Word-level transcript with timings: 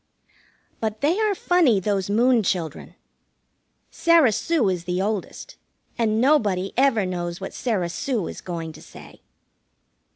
But 0.79 1.01
they 1.01 1.19
are 1.19 1.35
funny, 1.35 1.79
those 1.79 2.09
Moon 2.09 2.41
children. 2.41 2.95
Sarah 3.91 4.31
Sue 4.31 4.67
is 4.67 4.85
the 4.85 4.99
oldest, 4.99 5.57
and 5.95 6.19
nobody 6.19 6.73
ever 6.75 7.05
knows 7.05 7.39
what 7.39 7.53
Sarah 7.53 7.87
Sue 7.87 8.25
is 8.27 8.41
going 8.41 8.73
to 8.73 8.81
say. 8.81 9.21